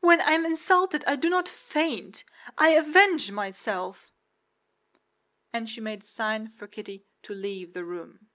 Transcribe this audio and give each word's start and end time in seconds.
When 0.00 0.20
I 0.20 0.32
am 0.32 0.44
insulted 0.44 1.04
I 1.06 1.16
do 1.16 1.30
not 1.30 1.48
faint; 1.48 2.22
I 2.58 2.72
avenge 2.74 3.30
myself!" 3.30 4.12
And 5.54 5.70
she 5.70 5.80
made 5.80 6.02
a 6.02 6.06
sign 6.06 6.48
for 6.48 6.66
Kitty 6.66 7.06
to 7.22 7.32
leave 7.32 7.72
the 7.72 7.86
room. 7.86 8.28